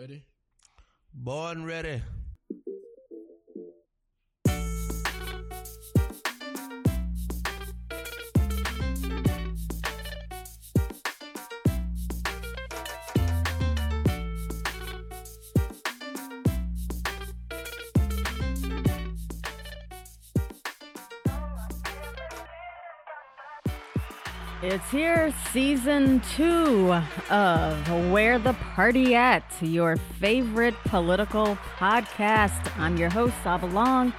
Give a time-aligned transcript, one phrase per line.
[0.00, 0.24] Ready?
[1.12, 2.00] Born ready.
[24.70, 26.92] It's here, season two
[27.28, 32.78] of Where the Party At, your favorite political podcast.
[32.78, 34.12] I'm your host, Saba Long.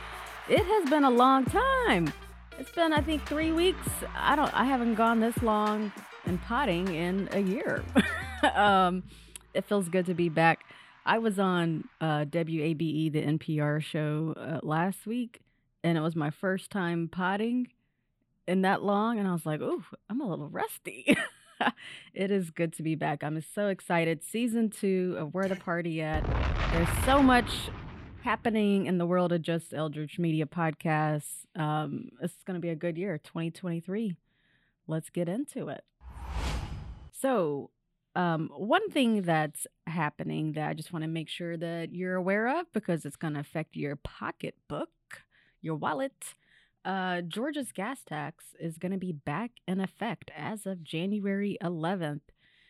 [0.50, 2.12] It has been a long time.
[2.60, 3.88] It's been, I think, three weeks.
[4.14, 4.54] I don't.
[4.54, 5.90] I haven't gone this long
[6.26, 7.86] in potting in a year.
[8.54, 9.04] um,
[9.54, 10.66] it feels good to be back.
[11.06, 15.40] I was on uh, WABE, the NPR show, uh, last week,
[15.82, 17.70] and it was my first time potting
[18.48, 21.18] in that long and I was like, "Ooh, I'm a little rusty."
[22.14, 23.24] it is good to be back.
[23.24, 24.24] I'm so excited.
[24.24, 26.24] Season 2 of Where the Party At.
[26.72, 27.50] There's so much
[28.24, 31.46] happening in the world of Just Eldridge Media podcasts.
[31.56, 34.16] Um, it's going to be a good year, 2023.
[34.88, 35.84] Let's get into it.
[37.12, 37.72] So,
[38.16, 42.60] um, one thing that's happening that I just want to make sure that you're aware
[42.60, 44.90] of because it's going to affect your pocketbook,
[45.62, 46.36] your wallet,
[46.84, 52.22] uh, Georgia's gas tax is going to be back in effect as of January 11th.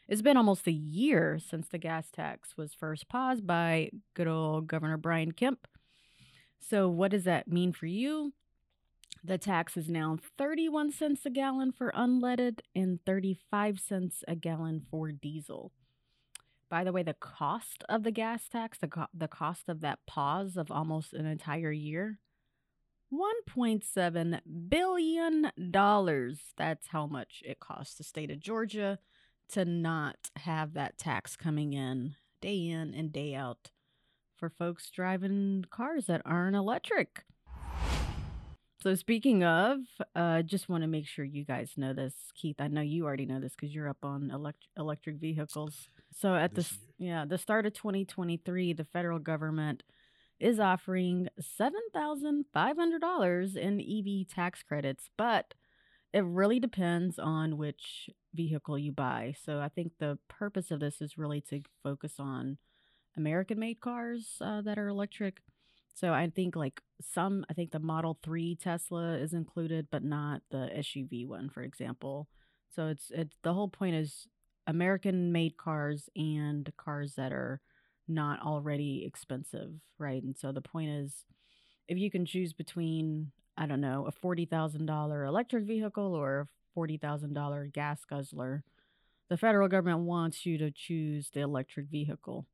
[0.07, 4.67] It's been almost a year since the gas tax was first paused by good old
[4.67, 5.67] Governor Brian Kemp.
[6.59, 8.33] So, what does that mean for you?
[9.23, 14.85] The tax is now 31 cents a gallon for unleaded and 35 cents a gallon
[14.89, 15.71] for diesel.
[16.69, 19.99] By the way, the cost of the gas tax, the, co- the cost of that
[20.07, 22.19] pause of almost an entire year,
[23.13, 25.51] $1.7 billion.
[26.57, 28.99] That's how much it costs the state of Georgia
[29.49, 33.71] to not have that tax coming in day in and day out
[34.37, 37.23] for folks driving cars that aren't electric.
[38.81, 39.77] So, speaking of,
[40.15, 42.15] uh, just want to make sure you guys know this.
[42.33, 45.87] Keith, I know you already know this because you're up on elect- electric vehicles.
[46.11, 49.83] So, at the, yeah, the start of 2023, the federal government
[50.41, 55.53] is offering $7,500 in EV tax credits, but
[56.13, 59.33] it really depends on which vehicle you buy.
[59.41, 62.57] So I think the purpose of this is really to focus on
[63.15, 65.41] American made cars uh, that are electric.
[65.93, 70.41] So I think like some, I think the Model 3 Tesla is included, but not
[70.49, 72.27] the SUV one, for example.
[72.73, 74.27] So it's, it's the whole point is
[74.65, 77.61] American made cars and cars that are
[78.13, 80.21] not already expensive, right?
[80.21, 81.25] And so the point is
[81.87, 87.73] if you can choose between, I don't know, a $40,000 electric vehicle or a $40,000
[87.73, 88.63] gas guzzler,
[89.29, 92.45] the federal government wants you to choose the electric vehicle.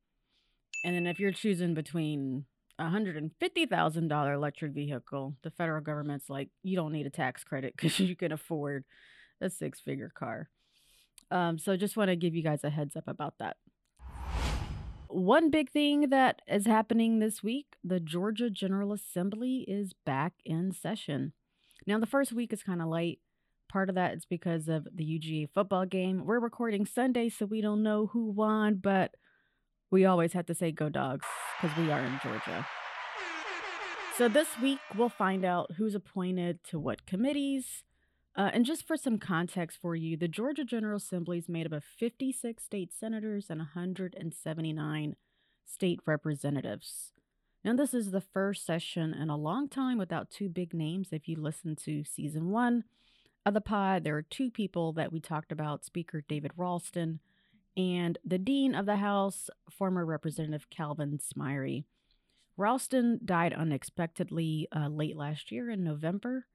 [0.84, 2.44] And then if you're choosing between
[2.78, 7.98] a $150,000 electric vehicle, the federal government's like, you don't need a tax credit because
[8.00, 8.84] you can afford
[9.40, 10.48] a six figure car.
[11.30, 13.56] Um, so just want to give you guys a heads up about that.
[15.10, 20.70] One big thing that is happening this week the Georgia General Assembly is back in
[20.72, 21.32] session.
[21.86, 23.18] Now, the first week is kind of light.
[23.70, 26.26] Part of that is because of the UGA football game.
[26.26, 29.14] We're recording Sunday, so we don't know who won, but
[29.90, 31.26] we always have to say go dogs
[31.60, 32.66] because we are in Georgia.
[34.18, 37.84] So this week, we'll find out who's appointed to what committees,
[38.38, 41.72] uh, and just for some context for you, the Georgia General Assembly is made up
[41.72, 45.16] of 56 state senators and 179
[45.66, 47.12] state representatives.
[47.64, 51.08] Now, this is the first session in a long time without two big names.
[51.10, 52.84] If you listen to season one
[53.44, 57.18] of the pod, there are two people that we talked about Speaker David Ralston
[57.76, 61.84] and the Dean of the House, former Representative Calvin Smyre.
[62.56, 66.46] Ralston died unexpectedly uh, late last year in November.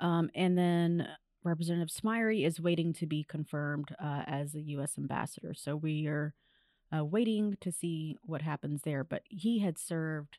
[0.00, 1.08] Um, and then
[1.44, 4.94] Representative Smyre is waiting to be confirmed uh, as a U.S.
[4.98, 5.54] ambassador.
[5.54, 6.34] So we are
[6.94, 9.04] uh, waiting to see what happens there.
[9.04, 10.38] But he had served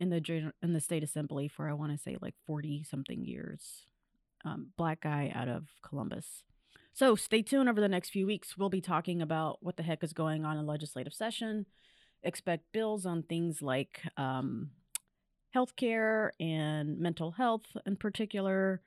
[0.00, 3.86] in the in the state assembly for I want to say like forty something years.
[4.44, 6.42] Um, black guy out of Columbus.
[6.94, 8.58] So stay tuned over the next few weeks.
[8.58, 11.66] We'll be talking about what the heck is going on in legislative session.
[12.24, 14.70] Expect bills on things like um,
[15.54, 18.82] healthcare and mental health in particular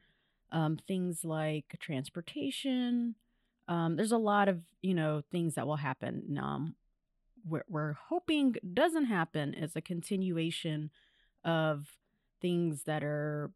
[0.56, 3.16] um, things like transportation.
[3.68, 6.40] Um, there's a lot of you know things that will happen.
[6.42, 6.76] Um,
[7.44, 10.90] what we're hoping doesn't happen is a continuation
[11.44, 11.86] of
[12.42, 13.52] things that are,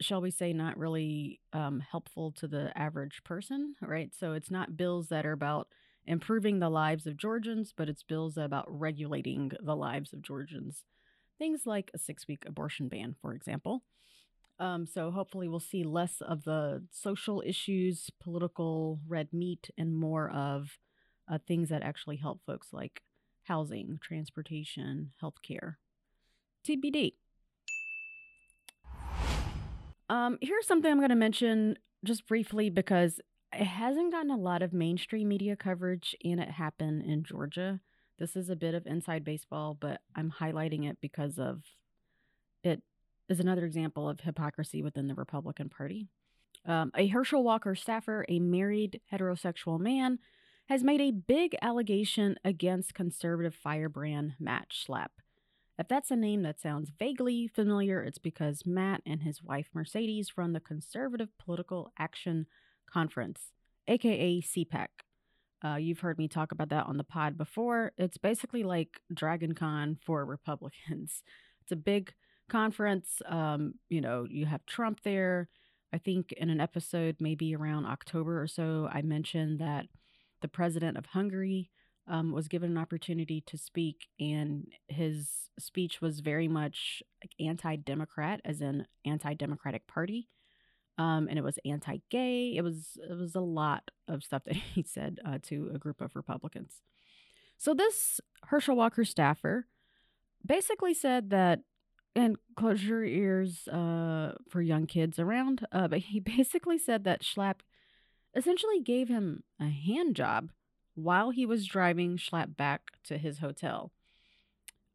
[0.00, 4.10] shall we say, not really um, helpful to the average person, right?
[4.18, 5.68] So it's not bills that are about
[6.06, 10.84] improving the lives of Georgians, but it's bills about regulating the lives of Georgians.
[11.38, 13.82] Things like a six week abortion ban, for example.
[14.58, 20.30] Um, so hopefully, we'll see less of the social issues, political red meat, and more
[20.30, 20.78] of
[21.28, 23.02] uh, things that actually help folks like
[23.44, 25.74] housing, transportation, healthcare.
[26.66, 27.14] TBD.
[30.08, 33.20] Um, here's something I'm going to mention just briefly because
[33.52, 37.80] it hasn't gotten a lot of mainstream media coverage and it happened in Georgia.
[38.18, 41.62] This is a bit of inside baseball, but I'm highlighting it because of
[42.62, 42.82] it
[43.28, 46.08] is another example of hypocrisy within the Republican Party.
[46.66, 50.18] Um, a Herschel Walker staffer, a married heterosexual man,
[50.68, 55.08] has made a big allegation against conservative firebrand Matt Schlapp.
[55.78, 60.38] If that's a name that sounds vaguely familiar, it's because Matt and his wife Mercedes
[60.38, 62.46] run the Conservative Political Action
[62.90, 63.52] Conference,
[63.88, 64.86] aka CPAC.
[65.64, 67.92] Uh, you've heard me talk about that on the pod before.
[67.98, 71.22] It's basically like Dragon Con for Republicans.
[71.62, 72.12] It's a big
[72.48, 73.22] conference.
[73.26, 75.48] Um, you know, you have Trump there.
[75.92, 79.86] I think in an episode, maybe around October or so, I mentioned that
[80.42, 81.70] the president of Hungary
[82.06, 87.02] um, was given an opportunity to speak, and his speech was very much
[87.40, 90.28] anti-democrat, as in anti-democratic party,
[90.98, 92.56] um, and it was anti-gay.
[92.56, 96.00] It was it was a lot of stuff that he said uh, to a group
[96.00, 96.82] of Republicans.
[97.56, 99.66] So this Herschel Walker staffer
[100.44, 101.60] basically said that,
[102.16, 107.22] and close your ears uh, for young kids around, uh, but he basically said that
[107.22, 107.60] Schlapp
[108.34, 110.50] essentially gave him a hand job
[110.94, 113.92] while he was driving Schlapp back to his hotel.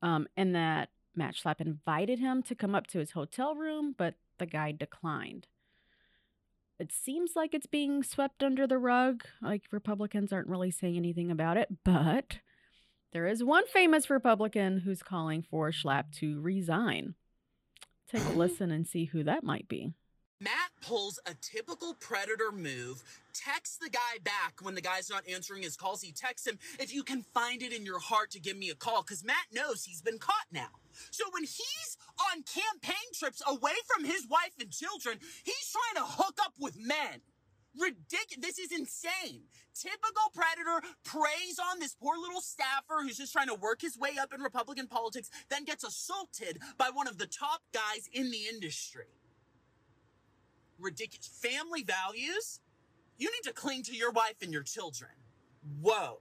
[0.02, 4.16] Um, and that Matt Schlapp invited him to come up to his hotel room, but
[4.38, 5.48] the guy declined.
[6.80, 9.26] It seems like it's being swept under the rug.
[9.42, 12.40] Like Republicans aren't really saying anything about it, but
[13.12, 17.16] there is one famous Republican who's calling for Schlapp to resign.
[18.12, 19.94] Take a listen and see who that might be.
[20.42, 23.04] Matt pulls a typical predator move,
[23.34, 26.02] texts the guy back when the guy's not answering his calls.
[26.02, 28.76] He texts him, if you can find it in your heart to give me a
[28.76, 30.70] call, because Matt knows he's been caught now.
[31.12, 31.98] So when he's
[32.32, 36.78] on campaign trips away from his wife and children, he's trying to hook up with
[36.80, 37.20] men.
[37.80, 38.42] Ridiculous.
[38.42, 39.44] This is insane.
[39.74, 44.12] Typical predator preys on this poor little staffer who's just trying to work his way
[44.22, 48.48] up in Republican politics, then gets assaulted by one of the top guys in the
[48.52, 49.06] industry
[50.80, 51.28] ridiculous.
[51.28, 52.60] Family values?
[53.18, 55.12] You need to cling to your wife and your children.
[55.82, 56.20] Whoa.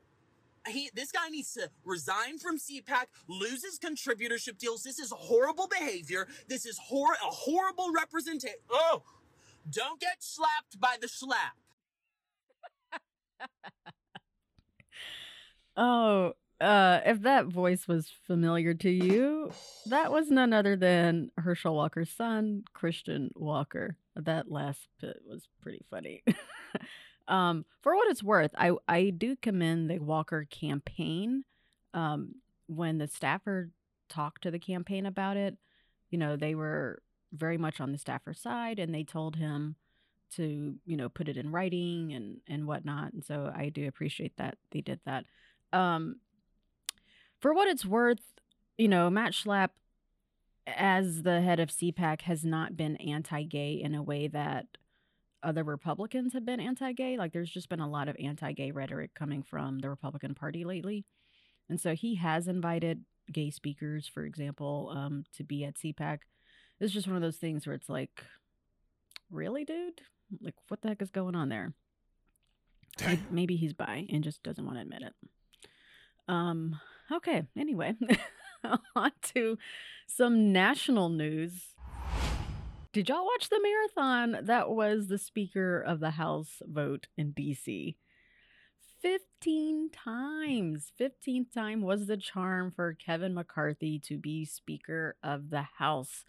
[0.67, 4.83] He, this guy needs to resign from CPAC, lose his contributorship deals.
[4.83, 6.27] This is horrible behavior.
[6.49, 8.59] This is hor- a horrible representation.
[8.69, 9.03] Oh,
[9.71, 11.57] don't get slapped by the slap.
[15.77, 19.53] oh, uh, if that voice was familiar to you,
[19.87, 23.97] that was none other than Herschel Walker's son, Christian Walker.
[24.17, 26.25] That last bit was pretty funny.
[27.29, 31.45] um, for what it's worth, I I do commend the Walker campaign.
[31.95, 32.35] Um,
[32.67, 33.71] when the staffer
[34.09, 35.57] talked to the campaign about it,
[36.11, 39.77] you know, they were very much on the staffer side, and they told him
[40.37, 43.13] to you know put it in writing and and whatnot.
[43.13, 45.25] And so I do appreciate that they did that.
[45.73, 46.17] Um,
[47.41, 48.21] for what it's worth,
[48.77, 49.71] you know, Matt Schlapp,
[50.67, 54.67] as the head of CPAC, has not been anti gay in a way that
[55.43, 57.17] other Republicans have been anti gay.
[57.17, 60.65] Like, there's just been a lot of anti gay rhetoric coming from the Republican Party
[60.65, 61.05] lately.
[61.69, 66.21] And so he has invited gay speakers, for example, um, to be at CPAC.
[66.81, 68.25] It's just one of those things where it's like,
[69.31, 70.01] really, dude?
[70.41, 71.73] Like, what the heck is going on there?
[73.05, 75.15] Like, maybe he's bi and just doesn't want to admit it.
[76.29, 76.79] Um,
[77.11, 77.95] Okay, anyway,
[78.95, 79.57] on to
[80.07, 81.75] some national news.
[82.93, 84.45] Did y'all watch the marathon?
[84.45, 87.97] That was the Speaker of the House vote in DC.
[89.01, 90.93] 15 times.
[91.01, 96.25] 15th time was the charm for Kevin McCarthy to be Speaker of the House.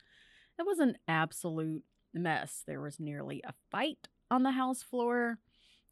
[0.59, 2.63] It was an absolute mess.
[2.67, 5.39] There was nearly a fight on the House floor.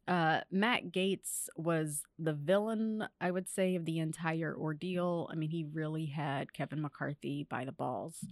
[0.06, 5.28] Uh, Matt Gaetz was the villain, I would say, of the entire ordeal.
[5.30, 8.26] I mean, he really had Kevin McCarthy by the balls.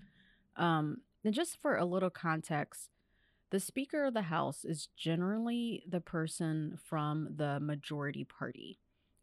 [0.56, 2.90] Um, and just for a little context,
[3.50, 8.78] the Speaker of the House is generally the person from the majority party,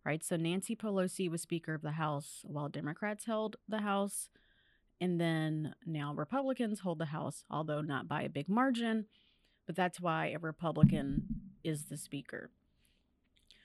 [0.06, 0.24] right?
[0.24, 4.30] So Nancy Pelosi was Speaker of the House while Democrats held the House.
[5.04, 9.06] And then now Republicans hold the House, although not by a big margin.
[9.66, 12.50] But that's why a Republican is the speaker.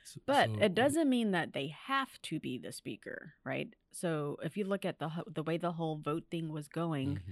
[0.03, 3.73] So- But so- it doesn't mean that they have to be the speaker, right?
[3.93, 7.23] So if you look at the the way the whole vote thing was going, Mhm.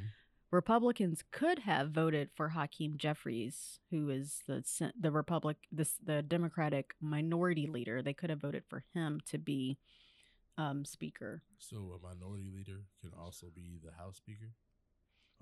[0.52, 6.94] Republicans could have voted for Hakeem Jeffries, who is the the Republic this the Democratic
[7.00, 8.02] minority leader.
[8.02, 9.78] They could have voted for him to be
[10.58, 11.42] um, speaker.
[11.58, 14.52] So a minority leader can also be the House Speaker.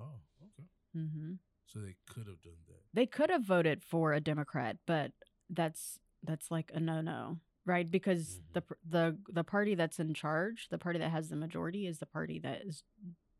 [0.00, 0.68] Oh, okay.
[0.94, 1.34] hmm
[1.66, 2.82] So they could have done that.
[2.92, 5.12] They could have voted for a Democrat, but
[5.50, 7.88] that's that's like a no no, right?
[7.90, 8.66] Because the Mhm.
[8.66, 12.06] pr- the the party that's in charge, the party that has the majority, is the
[12.06, 12.82] party that is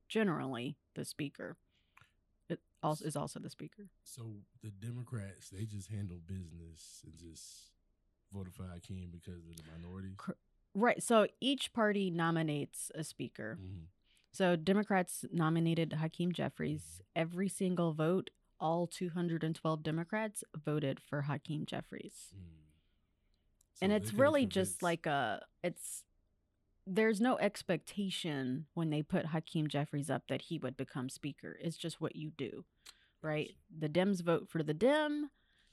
[0.09, 1.57] generally the speaker.
[2.49, 3.89] It also is also the speaker.
[4.05, 7.73] So the Democrats they just handle business and just
[8.33, 10.17] voted for Hakeem because of the minorities.
[10.75, 11.03] Right.
[11.03, 13.59] So each party nominates a speaker.
[13.61, 13.87] Mhm.
[14.33, 17.01] So Democrats nominated Hakeem Jeffries.
[17.15, 22.35] Every single vote, all 212 Democrats voted for Hakeem Jeffries.
[22.35, 22.41] Mm.
[23.83, 26.05] and So it's they can really just like a it's
[26.87, 31.57] there's no expectation when they put Hakeem Jeffries up that he would become speaker.
[31.61, 32.65] It's just what you do.
[33.23, 33.57] Right?
[33.71, 35.31] The Dems vote for the Dem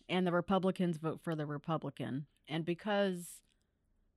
[0.07, 2.27] and the Republicans vote for the Republican.
[2.47, 3.41] And because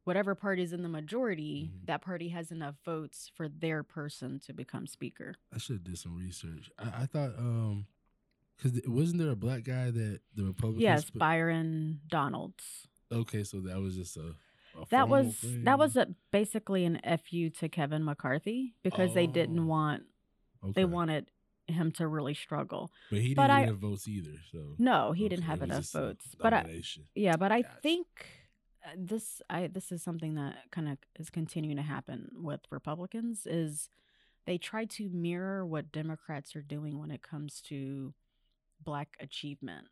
[0.05, 1.87] whatever party's in the majority, Mhm.
[1.87, 5.35] that party has enough votes for their person to become speaker.
[5.53, 6.71] I should have did some research.
[6.79, 7.87] I, I thought um
[8.57, 12.87] because wasn't there a black guy that the Republicans Yes, put- Byron Donalds.
[13.11, 14.35] Okay, so that was just a,
[14.79, 15.65] a That was thing?
[15.65, 19.33] that was a, basically an fu to Kevin McCarthy because they Oh.
[19.33, 20.05] didn't want
[20.75, 21.31] they wanted
[21.67, 22.91] him to really struggle.
[23.11, 24.37] but he didn't I- have votes either.
[24.53, 26.35] So No, he didn't have enough votes.
[26.39, 26.83] But I,
[27.15, 27.81] yeah, but I Gotcha.
[27.83, 28.07] think
[28.97, 33.89] this I this is something that kind of is continuing to happen with Republicans is
[34.47, 38.13] they try to mirror what Democrats are doing when it comes to
[38.83, 39.87] black achievement.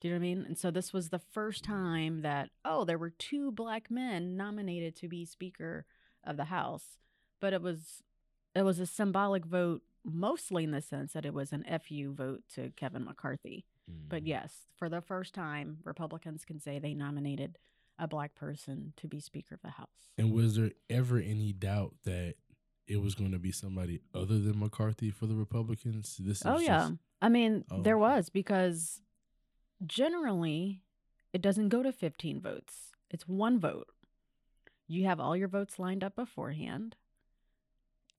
[0.00, 0.44] Do you know what I mean?
[0.46, 4.96] And so this was the first time that oh, there were two black men nominated
[4.96, 5.86] to be Speaker
[6.24, 6.98] of the House,
[7.40, 8.02] but it was
[8.54, 12.42] it was a symbolic vote mostly in the sense that it was an FU vote
[12.54, 13.66] to Kevin McCarthy.
[14.08, 14.28] But Mhm.
[14.28, 17.58] yes, for the first time, Republicans can say they nominated
[18.00, 20.12] a black person to be Speaker of the House.
[20.18, 22.34] And was there ever any doubt that
[22.86, 26.16] it was going to be somebody other than McCarthy for the Republicans?
[26.18, 26.78] This is Oh, yeah.
[26.88, 29.00] just- I mean, Oh, there was because
[29.86, 30.82] generally
[31.32, 33.88] it doesn't go to 15 votes, it's one vote.
[34.88, 36.96] You have all your votes lined up beforehand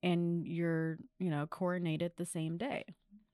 [0.04, 2.86] and you're, you know, coronated the same day.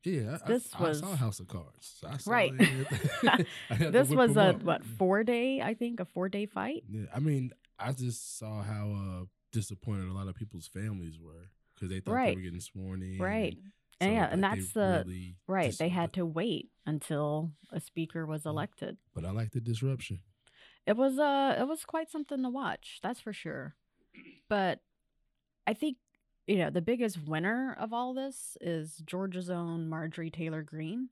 [0.07, 0.37] Yeah.
[0.43, 2.03] I, this I, was- I saw House of Cards.
[2.25, 2.51] Right.
[3.79, 6.83] this was a, what, four day, I think, a four day fight?
[6.89, 11.49] Yeah, I mean, I just saw how uh, disappointed a lot of people's families were
[11.75, 12.29] because they thought Right.
[12.31, 13.19] they were getting sworn in.
[13.19, 13.57] Right.
[14.01, 15.65] So, yeah, and like, they that's the really right.
[15.71, 18.97] dis- They had to wait until a speaker was elected.
[19.15, 20.19] But I like the disruption.
[20.85, 23.75] It was uh it was quite something to watch, that's for sure.
[24.47, 24.81] But
[25.65, 25.97] I think
[26.47, 31.09] you know, the biggest winner of all this is Georgia's own Marjorie Taylor Greene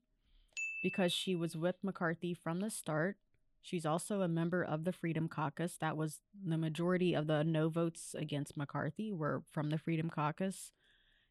[0.82, 3.18] because she was with McCarthy from the start.
[3.60, 5.76] She's also a member of the Freedom Caucus.
[5.76, 10.72] That was the majority of the no votes against McCarthy were from the Freedom Caucus.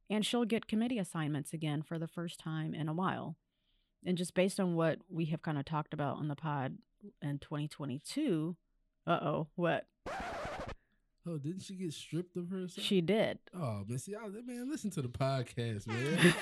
[0.08, 3.38] And she'll get committee assignments again for the first time in a while.
[4.06, 6.78] And just based on what we have kind of talked about on the pod
[7.24, 8.56] in 2022,
[9.08, 9.88] uh oh, what?
[11.28, 12.68] Oh, didn't she get stripped of her?
[12.68, 13.40] She did.
[13.54, 16.34] Oh, man, see, I, man, listen to the podcast, man.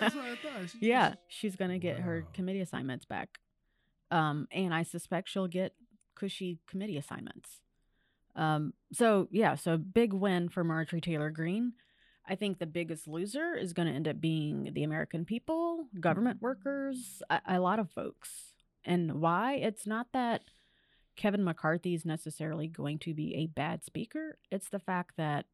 [0.00, 0.70] That's what I thought.
[0.70, 3.38] She Yeah, she's gonna get her committee assignments back.
[4.10, 5.74] Um, and I suspect she'll get
[6.14, 7.60] cushy committee assignments.
[8.36, 11.74] Um, so yeah, so big win for Marjorie Taylor Greene.
[12.28, 16.40] I think the biggest loser is going to end up being the American people, government
[16.40, 18.54] workers, a, a lot of folks.
[18.84, 19.54] And why?
[19.54, 20.42] It's not that
[21.20, 24.38] Kevin McCarthy is necessarily going to be a bad speaker.
[24.50, 25.44] It's the fact that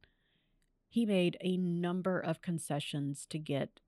[0.88, 3.80] he made a number of concessions to get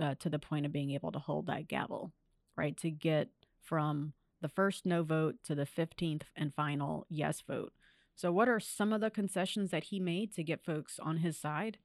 [0.00, 2.12] uh, to the point of being able to hold that gavel,
[2.56, 2.76] right?
[2.76, 7.72] To get from the first no vote to the 15th and final yes vote.
[8.14, 11.36] So, what are some of the concessions that he made to get folks on his
[11.36, 11.78] side?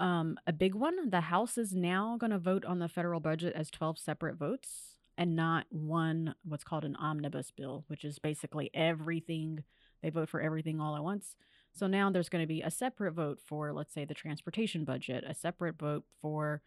[0.00, 3.52] Um, a big one the House is now going to vote on the federal budget
[3.54, 4.91] as 12 separate votes
[5.22, 9.62] and not one, what's called an omnibus bill, which is basically everything.
[10.02, 11.36] They vote for everything all at once.
[11.72, 15.22] So now there's going to be a separate vote for, let's say, the transportation budget,
[15.24, 16.60] a separate vote for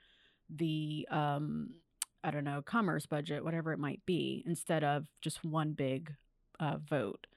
[0.50, 1.72] the, um,
[2.24, 6.14] I don't know, commerce budget, whatever it might be, instead of just one big
[6.58, 7.28] uh, vote.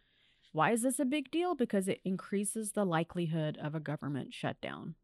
[0.53, 1.57] Why is this a big deal?
[1.57, 4.95] Because it increases the likelihood of a government shutdown.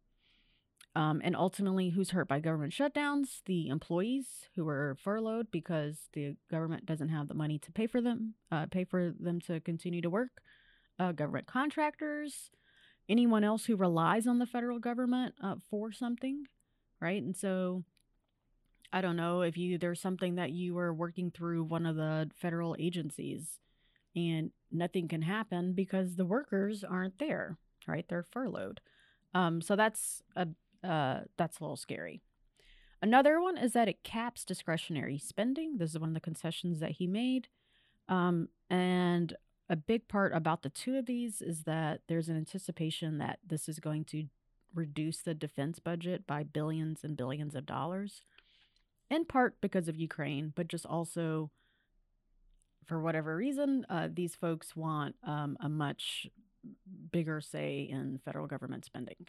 [0.97, 3.43] Um, and ultimately, who's hurt by government shutdowns?
[3.47, 8.01] The employees who are furloughed because the government doesn't have the money to pay for
[8.01, 10.41] them, uh, pay for them to continue to work.
[10.99, 12.51] Uh, government contractors,
[13.09, 16.45] anyone else who relies on the federal government uh, for something,
[17.01, 17.23] right?
[17.23, 17.83] And so,
[18.93, 22.31] I don't know if you there's something that you are working through one of the
[22.37, 23.59] federal agencies,
[24.15, 27.59] and nothing can happen because the workers aren't there,
[27.89, 28.05] right?
[28.09, 28.81] They're furloughed.
[29.35, 30.47] Um, so that's a
[30.85, 32.21] uh, that's a little scary.
[33.03, 35.79] Another one is that it caps discretionary spending.
[35.79, 37.49] This is one of the concessions that he made.
[38.09, 39.35] Um, and
[39.69, 43.69] a big part about the two of these is that there's an anticipation that this
[43.69, 44.25] is going to
[44.75, 48.23] reduce the defense budget by billions and billions of dollars,
[49.11, 51.51] in part because of Ukraine, but just also
[52.85, 56.27] for whatever reason, uh, these folks want um, a much
[57.13, 59.27] bigger say in federal government spending.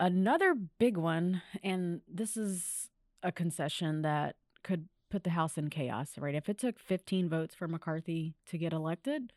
[0.00, 2.88] Another big one, and this is
[3.22, 6.34] a concession that could put the House in chaos, right?
[6.34, 9.32] If it took 15 votes for McCarthy to get elected,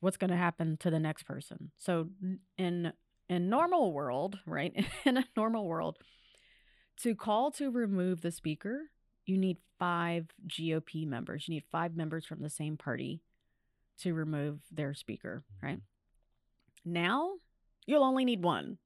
[0.00, 1.72] what's going to happen to the next person?
[1.78, 2.08] So
[2.56, 2.92] in
[3.28, 4.72] in normal world, right?
[5.04, 5.98] in a normal world,
[7.02, 8.90] to call to remove the speaker,
[9.26, 11.46] you need 5 GOP members.
[11.46, 13.20] You need 5 members from the same party
[14.00, 15.76] to remove their speaker, right?
[15.76, 16.92] Mm-hmm.
[16.92, 17.32] Now,
[17.86, 18.78] you'll only need one.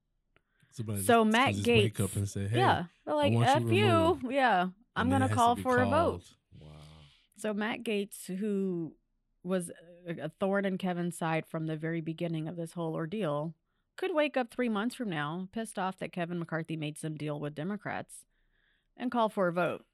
[0.72, 3.62] Somebody So just- Matt just wake up and say, "Hey, yeah, they're like you F
[3.62, 3.68] you.
[3.68, 6.22] removed." Yeah, I'm and gonna call for a vote.
[6.60, 6.68] Wow.
[7.36, 8.94] So Matt Gaetz, who
[9.42, 9.74] was a
[10.24, 13.54] a thorn in Kevin's side from the very beginning of this whole ordeal,
[13.96, 17.38] could wake up three months from now pissed off that Kevin McCarthy made some deal
[17.38, 18.24] with Democrats
[18.96, 19.84] and call for a vote.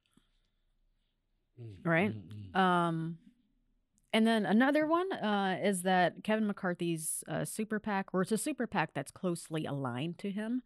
[1.60, 2.12] Mm, Right?
[2.14, 2.56] mm, mm.
[2.58, 3.18] Um,
[4.12, 8.38] and then another one uh, is that Kevin McCarthy's uh, super PAC, or it's a
[8.38, 10.62] super PAC that's closely aligned to him.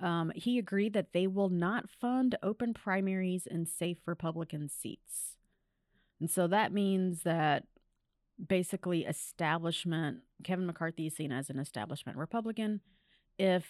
[0.00, 5.36] Um, he agreed that they will not fund open primaries in safe Republican seats.
[6.20, 7.64] And so that means that
[8.44, 12.80] basically establishment, Kevin McCarthy is seen as an establishment Republican.
[13.38, 13.66] If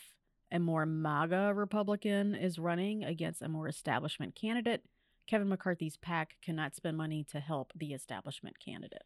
[0.53, 4.83] a more MAGA Republican is running against a more establishment candidate,
[5.31, 9.05] Kevin McCarthy's PAC cannot spend money to help the establishment candidate.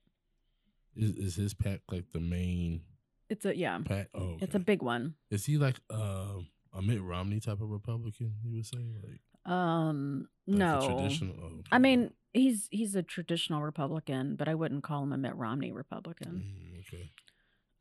[0.97, 2.81] Is, is his pack like the main
[3.29, 4.09] It's a yeah, pack?
[4.15, 5.17] Oh, it's a big one.
[5.31, 6.39] Is he like uh,
[6.73, 8.37] a Mitt Romney type of Republican?
[8.43, 11.37] You would say like, Um, like no, traditional.
[11.43, 15.37] Oh, I mean he's he's a traditional Republican, but I wouldn't call him a Mitt
[15.37, 16.43] Romney Republican.
[16.47, 17.11] Mm, okay.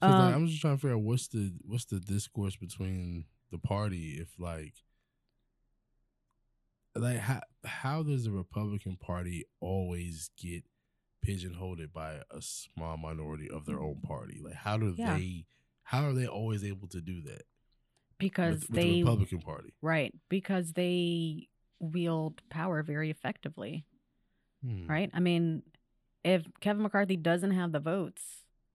[0.01, 3.25] 'Cause, like, Um, I'm just trying to figure out what's the what's the discourse between
[3.51, 4.73] the party if like
[6.95, 10.63] like how how does the Republican Party always get
[11.21, 14.39] pigeonholed by a small minority of their own party?
[14.43, 15.17] Like how do Yeah.
[15.17, 15.45] they
[15.83, 17.43] how are they always able to do that
[18.17, 19.73] because with, with the they Republican Party?
[19.81, 21.47] right because they
[21.79, 23.85] wield power very effectively.
[24.65, 24.87] Hmm.
[24.87, 25.09] right?
[25.13, 25.63] I mean,
[26.23, 28.23] if Kevin McCarthy doesn't have the votes,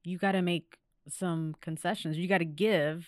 [0.04, 0.76] you got to make
[1.08, 2.18] some concessions.
[2.18, 3.06] You got to give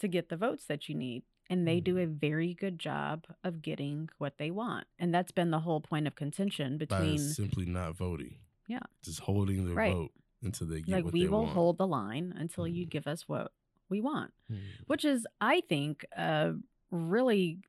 [0.00, 1.22] to get the votes that you need.
[1.48, 4.86] And they do a very good job of getting what they want.
[4.98, 8.38] And that's been the whole point of contention By between simply not voting.
[8.66, 8.80] Yeah.
[9.04, 9.92] Just holding the Right.
[9.94, 10.98] vote until they get what they want.
[10.98, 11.52] like what we they will want.
[11.52, 12.90] hold the line until you Mhm.
[12.90, 13.52] give us what
[13.88, 14.32] we want.
[14.48, 14.56] Hmm.
[14.86, 16.54] Which is I think uh
[16.90, 17.60] really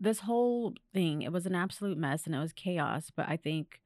[0.00, 3.80] this whole thing it was an absolute mess and it was chaos, but I think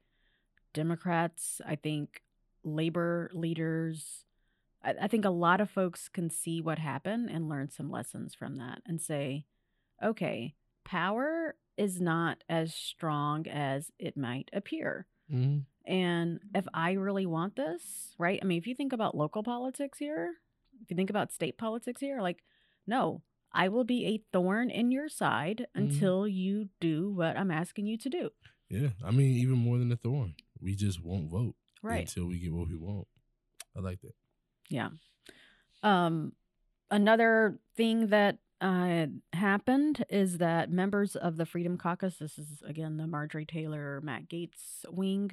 [0.73, 2.23] Democrats, I think
[2.63, 4.25] labor leaders,
[4.83, 8.33] I, I think a lot of folks can see what happened and learn some lessons
[8.35, 9.45] from that and say,
[10.03, 15.07] okay, power is not as strong as it might appear.
[15.31, 15.65] Mhm.
[15.85, 18.39] And if I really want this, right?
[18.41, 20.35] I mean, if you think about local politics here,
[20.81, 22.43] if you think about state politics here, like,
[22.85, 25.81] no, I will be a thorn in your side Mhm.
[25.81, 28.29] until you do what I'm asking you to do.
[28.69, 32.01] Yeah, I mean, even more than a thorn, we just won't vote Right.
[32.07, 33.07] until we get what we want.
[33.75, 34.15] I like that.
[34.71, 34.89] Yeah.
[35.83, 36.33] Um,
[36.89, 42.97] another thing that uh, happened is that members of the Freedom Caucus, this is again
[42.97, 45.31] the Marjorie Taylor, Matt Gaetz wing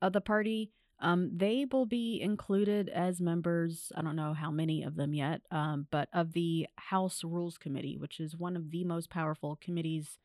[0.00, 3.90] of the party, um, they will be included as members.
[3.96, 7.96] I don't know how many of them yet, um, but of the House Rules Committee,
[7.96, 10.18] which is one of the most powerful committees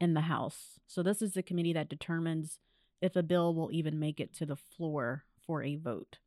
[0.00, 0.80] in the House.
[0.86, 2.58] So, this is the committee that determines
[3.00, 6.18] if a bill will even make it to the floor for a vote.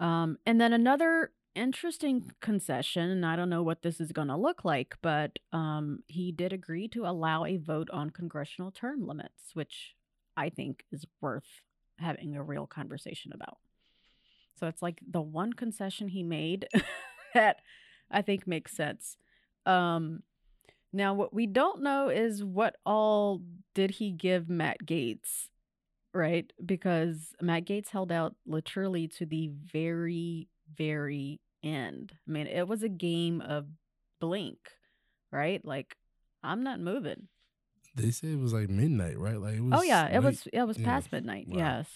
[0.00, 4.36] Um, and then another interesting concession, and I don't know what this is going to
[4.36, 9.54] look like, but um, he did agree to allow a vote on congressional term limits,
[9.54, 9.94] which
[10.36, 11.62] I think is worth
[11.98, 13.58] having a real conversation about.
[14.54, 16.68] So it's like the one concession he made
[17.34, 17.56] that
[18.10, 19.16] I think makes sense.
[19.66, 20.22] Um,
[20.92, 23.42] now, what we don't know is what all
[23.74, 25.48] did he give Matt Gaetz,
[26.18, 26.52] right?
[26.64, 32.12] Because Matt Gaetz held out literally to the very, very end.
[32.26, 33.66] I mean, it was a game of
[34.20, 34.58] blink,
[35.30, 35.64] right?
[35.64, 35.96] Like,
[36.42, 37.28] I'm not moving.
[37.94, 39.40] They said it was like midnight, right?
[39.40, 39.80] Like it oh, was.
[39.80, 40.84] Oh yeah, it late, was it was yeah.
[40.84, 41.46] past midnight.
[41.48, 41.58] Wow.
[41.58, 41.86] Yes,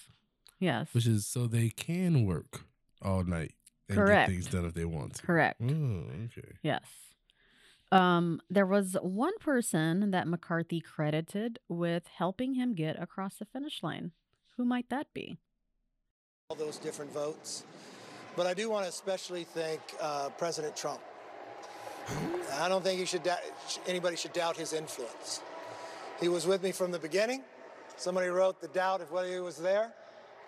[0.58, 2.64] yes, Which is so they can work
[3.02, 3.54] all night
[3.88, 4.28] and Correct.
[4.28, 5.22] get things done if they want to.
[5.22, 5.60] correct.
[5.60, 6.54] Oh, okay.
[6.62, 6.82] Yes.
[7.92, 13.82] Um, there was one person that McCarthy credited with helping him get across the finish
[13.82, 14.12] line.
[14.56, 15.38] Who might that be?
[16.52, 17.64] all those different votes.
[18.36, 21.00] But I do want to especially thank uh, President Trump.
[22.60, 23.32] I don't think should dou-
[23.86, 25.40] anybody should doubt his influence.
[26.20, 27.42] He was with me from the beginning.
[27.96, 29.94] Somebody wrote the doubt of whether he was there,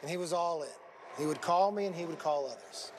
[0.03, 0.69] and he was all in.
[1.17, 2.93] He would call me, and he would call others.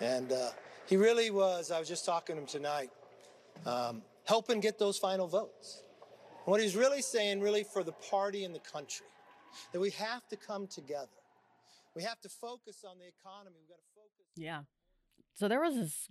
[0.00, 0.50] And uh,
[0.86, 1.70] he really was.
[1.70, 2.90] I was just talking to him tonight,
[3.64, 5.82] um, helping get those final votes.
[6.44, 9.06] What he's really saying, really, for the party and the country,
[9.72, 11.08] that we have to come together.
[11.94, 13.56] We have to focus on the economy.
[13.60, 14.26] We've got to focus.
[14.36, 14.60] Yeah.
[15.34, 16.08] So there was this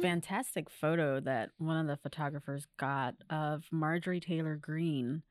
[0.00, 5.22] fantastic photo that one of the photographers got of Marjorie Taylor Greene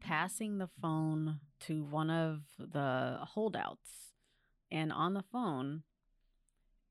[0.00, 4.12] passing the phone to one of the holdouts.
[4.70, 5.84] And on the phone,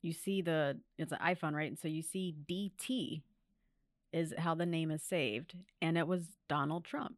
[0.02, 1.70] you see the it's an iPhone, right?
[1.70, 3.22] And so you see DT
[4.14, 7.16] is how the name is saved, and it was Donald Trump.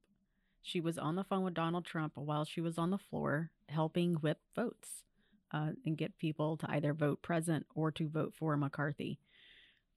[0.61, 4.15] She was on the phone with Donald Trump while she was on the floor helping
[4.15, 5.03] whip votes
[5.51, 9.19] uh, and get people to either vote present or to vote for McCarthy,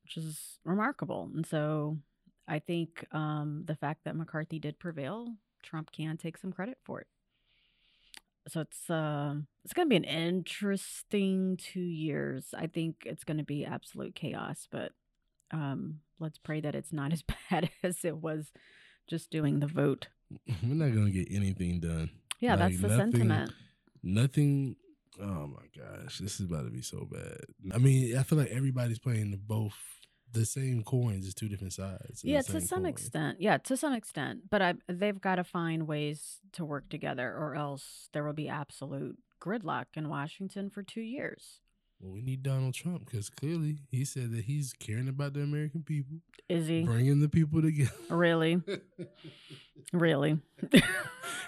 [0.03, 1.31] which is remarkable.
[1.35, 1.99] And so
[2.49, 7.01] I think um, the fact that McCarthy did prevail, Trump can take some credit for
[7.01, 7.07] it.
[8.49, 12.55] So it's uh, it's going to be an interesting two years.
[12.57, 14.93] I think it's going to be absolute chaos, but
[15.53, 18.53] um, let's pray that it's not as bad as it was
[19.09, 20.09] just doing the vote.
[20.63, 22.11] We're not gonna get anything done.
[22.41, 23.53] Yeah, Like, that's the nothing- sentiment.
[24.03, 24.77] Nothing.
[25.21, 27.39] Oh my gosh, this is about to be so bad.
[27.75, 29.75] I mean, I feel like everybody's playing the both
[30.33, 32.23] the same coins, just two different sides.
[32.23, 32.87] Yeah, to some coin.
[32.91, 33.41] extent.
[33.41, 34.51] Yeah, to some extent.
[34.51, 38.49] But I, they've got to find ways to work together, or else there will be
[38.49, 41.61] absolute gridlock in Washington for two years.
[42.01, 45.83] Well, we need Donald Trump because clearly he said that he's caring about the American
[45.83, 47.91] people, Is he bringing the people together.
[48.11, 48.61] really?
[49.93, 50.39] really?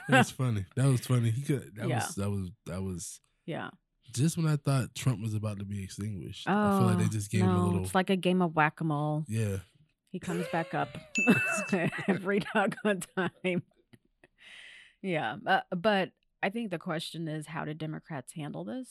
[0.09, 0.65] That's funny.
[0.77, 1.31] That was funny.
[1.31, 1.77] He could.
[1.77, 1.97] That Yeah.
[2.07, 3.69] was that was that was yeah.
[4.15, 6.49] just when I thought Trump was about to be extinguished.
[6.49, 7.83] I feel like they Oh, just gave him a little.
[7.85, 9.25] It's like a game of whack a mole.
[9.29, 9.59] yeah,
[10.11, 10.89] He comes back up
[12.09, 13.63] every doggone time.
[15.03, 16.11] yeah, uh, but
[16.43, 18.89] I think the question is how do Democrats handle this?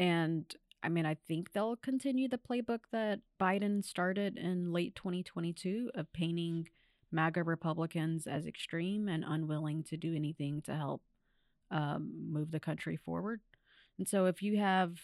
[0.00, 5.90] And I mean, I think they'll continue the playbook that Biden started in late 2022
[5.94, 6.68] of painting
[7.12, 11.02] MAGA Republicans as extreme and unwilling to do anything to help
[11.70, 13.42] um, move the country forward.
[13.98, 14.96] And so, if you have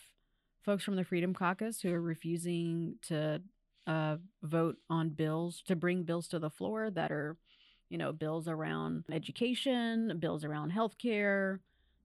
[0.64, 3.42] folks from the Freedom Caucus who are refusing to
[3.87, 7.37] uh, vote on bills to bring bills to the floor that are,
[7.90, 11.59] you know, bills around education, bills around healthcare,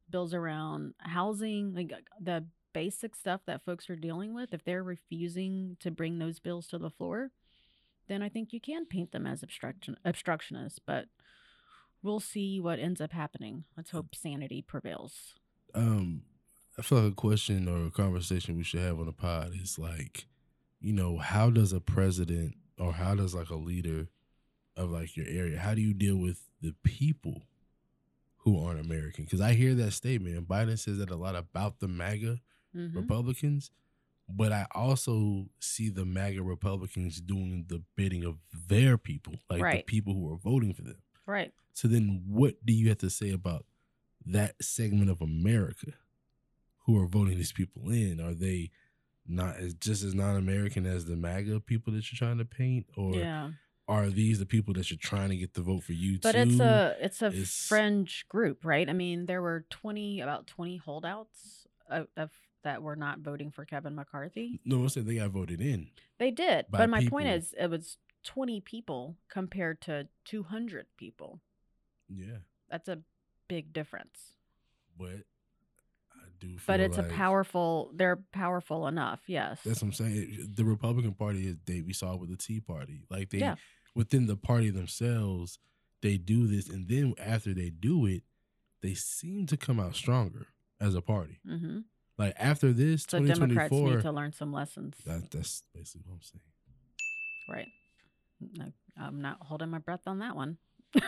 [0.09, 4.53] bills around housing, like the basic stuff that folks are dealing with.
[4.53, 7.31] If they're refusing to bring those bills to the floor,
[8.07, 10.79] then I think you can paint them as obstruction obstructionists.
[10.85, 11.05] But
[12.03, 13.65] we'll see what ends up happening.
[13.77, 15.33] Let's hope sanity prevails.
[15.75, 16.23] um,
[16.77, 19.77] I feel like a question or a conversation we should have on the pod is
[19.77, 20.25] like,
[20.79, 24.07] you know, how does a president or how does like a leader
[24.75, 27.43] of like your area, how do you deal with the people
[28.37, 29.25] who aren't American?
[29.25, 32.39] Because I hear that statement, and Biden says that a lot about the MAGA
[32.75, 32.95] Mhm.
[32.95, 33.71] Republicans,
[34.29, 39.83] but I also see the MAGA Republicans doing the bidding of their people, like the
[39.83, 41.01] people who are voting for them.
[41.25, 41.53] Right.
[41.73, 43.65] So then, what do you have to say about
[44.25, 45.93] that segment of America
[46.85, 48.19] who are voting these people in?
[48.19, 48.71] Are they
[49.27, 53.15] not as just as non-American as the MAGA people that you're trying to paint, or
[53.15, 53.51] yeah.
[53.87, 56.39] are these the people that you're trying to get to vote for you But too?
[56.39, 58.89] it's a it's a It's- fringe group, right?
[58.89, 62.29] I mean, there were twenty about twenty holdouts of, of
[62.63, 64.59] that were not voting for Kevin McCarthy.
[64.65, 65.89] no, I said they got voted in.
[66.19, 71.39] They did, but my point is, it was twenty people compared to two hundred people.
[72.09, 72.37] Yeah,
[72.69, 72.99] That's a
[73.47, 74.35] big difference.
[74.97, 75.23] but
[76.13, 76.49] I do.
[76.57, 77.91] Feel But it's like a powerful.
[77.95, 79.21] They're powerful enough.
[79.27, 79.59] Yes.
[79.65, 80.53] That's what I'm saying.
[80.55, 83.55] The Republican Party is they we saw with the Tea Party, like they Yeah.
[83.95, 85.57] within the party themselves,
[86.01, 88.23] they do this, and then after they do it,
[88.81, 90.47] they seem to come out stronger
[90.81, 91.39] as a party.
[91.47, 91.79] hmm
[92.17, 94.97] Like after this, So Democrats need to learn some lessons.
[95.05, 96.41] that, that's basically what I'm saying.
[97.49, 97.67] Right.
[98.57, 100.57] No, I'm not holding my breath on that one.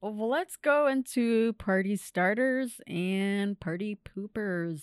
[0.00, 4.82] well, let's go into party starters and party poopers.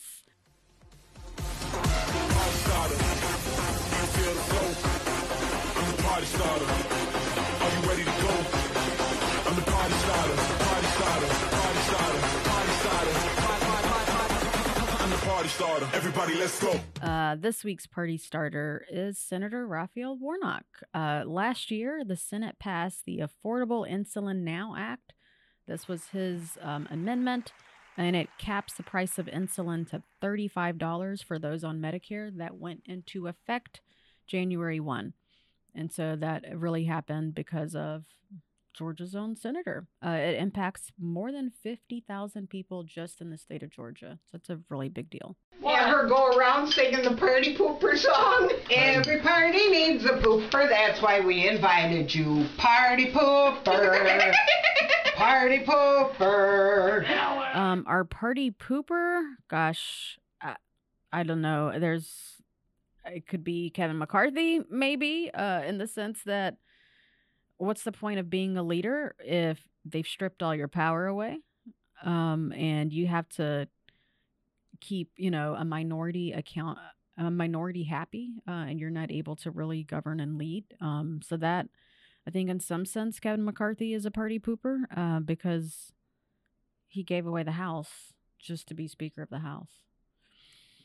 [6.04, 7.17] party starter.
[15.48, 15.96] Party starter.
[15.96, 16.80] Everybody, let's go.
[17.02, 20.66] Uh, this week's party starter is Senator Raphael Warnock.
[20.94, 25.14] Uh, last year, the Senate passed the Affordable Insulin Now Act.
[25.68, 27.54] This was his um, amendment,
[27.98, 32.36] and it caps the price of insulin to $35 for those on Medicare.
[32.36, 33.82] That went into effect
[34.26, 35.14] January 1.
[35.76, 38.04] And so that really happened because of
[38.78, 39.88] Georgia's own senator.
[40.06, 44.20] Uh, it impacts more than 50,000 people just in the state of Georgia.
[44.30, 45.36] So it's a really big deal.
[45.62, 48.52] Let her go around singing the party pooper song.
[48.72, 50.70] Every party needs a pooper.
[50.70, 52.46] That's why we invited you.
[52.58, 54.34] Party pooper.
[55.16, 57.56] party pooper.
[57.56, 60.56] Um, our party pooper, gosh, I,
[61.12, 61.80] I don't know.
[61.80, 62.38] There's,
[63.06, 66.58] it could be Kevin McCarthy, maybe, uh, in the sense that
[67.58, 71.39] what's the point of being a leader if they've stripped all your power away?
[72.04, 73.67] Um, and you have to
[74.80, 76.78] keep, you know, a minority account,
[77.17, 80.65] a minority happy, uh, and you're not able to really govern and lead.
[80.80, 81.67] Um, so that,
[82.28, 85.91] I think, in some sense, Kevin McCarthy is a party pooper, uh, because
[86.88, 89.72] he gave away the house just to be Speaker of the House.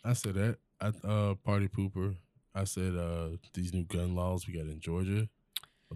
[0.05, 0.57] I said that.
[0.81, 2.17] I uh party pooper.
[2.55, 5.29] I said uh these new gun laws we got in Georgia.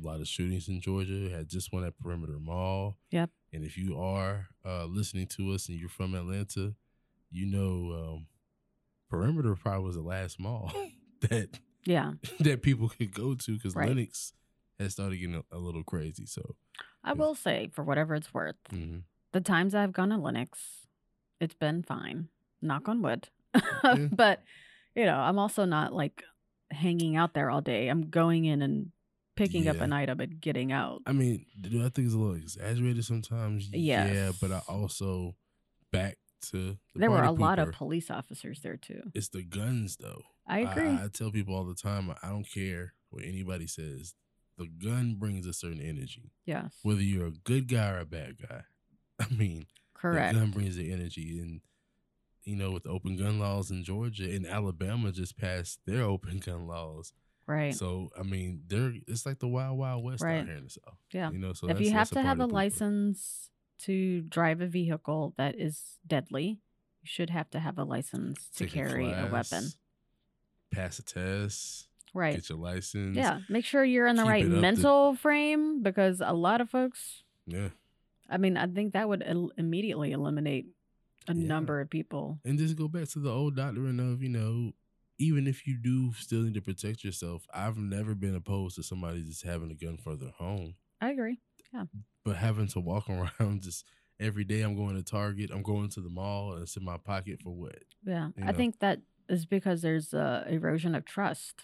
[0.03, 1.31] A lot of shootings in Georgia.
[1.31, 2.99] Had just one at Perimeter Mall.
[3.11, 3.31] Yep.
[3.53, 6.75] And if you are uh listening to us and you're from Atlanta,
[7.31, 8.27] you know um
[9.09, 10.73] Perimeter probably was the last mall
[11.23, 12.13] that Yeah.
[12.41, 13.89] that people could go to because Right.
[13.89, 14.33] Lenox
[14.79, 16.27] has started getting a, a little crazy.
[16.27, 16.57] So
[17.03, 19.03] I will say, for whatever it's worth, mhm.
[19.33, 20.59] the times I've gone to Lenox,
[21.41, 22.29] it's been fine.
[22.61, 23.29] Knock on wood.
[23.55, 24.09] Yeah.
[24.13, 24.43] but,
[24.95, 26.25] you know, I'm also not like
[26.73, 27.87] hanging out there all day.
[27.89, 28.91] I'm going in and
[29.37, 31.03] picking up an item and getting out.
[31.07, 33.69] I mean, do I think it's a little exaggerated sometimes?
[33.73, 35.37] Yeah, Yeah, but I also
[35.93, 36.19] back
[36.51, 39.03] to the there were a party lot of police officers there too.
[39.15, 40.23] It's the guns, though.
[40.47, 40.89] I agree.
[40.89, 44.15] I, tell people all the time, I don't care what anybody says.
[44.59, 46.73] The gun brings a certain energy, yes.
[46.83, 48.63] whether you're a good guy or a bad guy.
[49.21, 50.35] I mean, Correct.
[50.35, 51.61] the gun brings the energy, and
[52.45, 56.67] you know, with open gun laws in Georgia and Alabama just passed their open gun
[56.67, 57.13] laws.
[57.47, 57.75] Right.
[57.75, 60.41] So I mean, they're it's like the wild wild west Right.
[60.41, 60.99] out here in the south.
[61.13, 61.31] Yeah.
[61.31, 61.53] you know.
[61.53, 66.47] So if you have to have a license to drive a vehicle that is deadly,
[67.03, 69.65] you should have to have a license to Take carry a weapon.
[70.73, 72.35] pass a test, Right.
[72.35, 73.17] get your license.
[73.17, 73.41] Yeah.
[73.49, 76.69] Make sure you're in the right it up to- mental frame because a lot of
[76.71, 77.69] folks, yeah.
[78.29, 80.67] I mean, I think that would el- immediately eliminate
[81.29, 81.47] a Yeah.
[81.47, 82.41] number of people.
[82.45, 84.73] And just go back to the old doctrine of, you know,
[85.19, 89.23] even if you do still need to protect yourself, I've never been opposed to somebody
[89.23, 90.75] just having a gun for their home.
[91.01, 91.41] I agree.
[91.73, 91.85] Yeah.
[92.25, 93.09] But having to walk
[93.41, 93.85] around just
[94.21, 96.97] every day, I'm going to Target, I'm going to the mall, and it's in my
[96.99, 97.79] pocket for what?
[98.05, 98.29] Yeah.
[98.37, 101.63] You I think that is because there's a erosion of trust,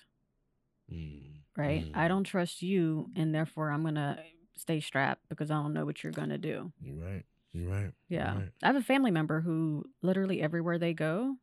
[0.93, 1.87] Mm, right?
[1.95, 2.09] I mm.
[2.09, 4.19] don't trust you, and therefore I'm going to
[4.57, 6.73] stay strapped because I don't know what you're going to do.
[6.83, 7.25] You're right.
[7.53, 7.93] You're right.
[8.09, 8.35] you're Yeah.
[8.37, 8.49] right.
[8.62, 11.37] I have a family member who literally everywhere they go,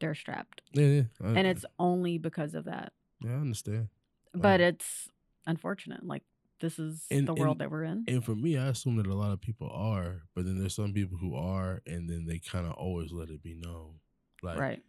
[0.00, 0.62] they're strapped.
[0.72, 1.02] Yeah, yeah.
[1.22, 2.92] I- And it's only because of that.
[3.22, 3.88] yeah, I understand.
[4.32, 4.66] But Wow.
[4.68, 5.08] it's
[5.46, 6.04] unfortunate.
[6.04, 6.22] Like,
[6.60, 8.04] this is And- the world and- that we're in.
[8.08, 10.92] And for me, I assume that a lot of people are, but then there's some
[10.92, 14.00] people who are, and then they kind of always let it be known.
[14.42, 14.82] Like, right.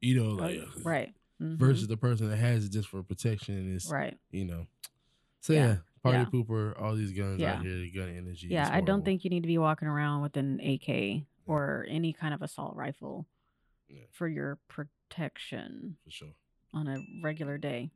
[0.00, 1.14] you know, Oh, like, right.
[1.40, 1.56] Mhm.
[1.56, 4.18] versus the person that has it just for protection and it's Right.
[4.30, 4.66] you know.
[5.40, 5.66] So Yeah.
[5.66, 6.24] yeah, party Yeah.
[6.26, 7.54] pooper, all these guns Yeah.
[7.54, 8.48] out here, the gun energy.
[8.48, 12.12] Yeah, I don't think you need to be walking around with an AK or any
[12.12, 13.26] kind of assault rifle
[13.88, 14.04] Yeah.
[14.12, 16.34] for your protection for sure.
[16.72, 17.90] on a regular day.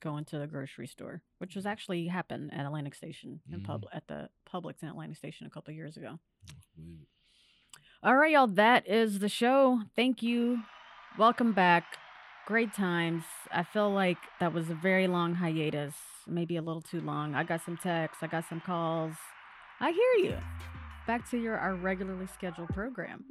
[0.00, 3.64] Going to the grocery store, which was actually happened at Atlantic Station in Mhm.
[3.64, 6.20] pub at the Publix in Atlantic Station a couple years ago.
[8.02, 8.46] All right, y'all.
[8.46, 9.82] That is the show.
[9.96, 10.62] Thank you.
[11.18, 11.98] Welcome back.
[12.46, 13.24] Great times.
[13.50, 15.94] I feel like that was a very long hiatus,
[16.26, 17.34] maybe a little too long.
[17.34, 19.16] I got some texts, I got some calls.
[19.80, 20.38] I hear you.
[21.08, 23.24] Back to your our regularly scheduled program.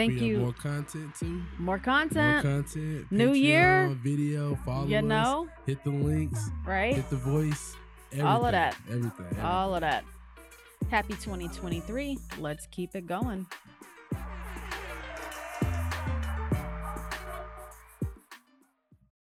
[0.00, 0.38] Thank We you.
[0.38, 1.26] More content too.
[1.26, 2.42] More More content.
[2.42, 3.12] content.
[3.12, 3.90] New year.
[3.90, 4.54] Patreon, video.
[4.64, 5.04] Follow You us.
[5.04, 6.48] know, Hit the links.
[6.64, 6.94] right?
[6.94, 7.76] Hit the voice.
[8.22, 8.76] All of that.
[8.88, 9.12] Everything.
[9.26, 9.44] everything.
[9.44, 10.04] All of that.
[10.90, 12.16] Happy 2023.
[12.38, 13.46] Let's keep it going.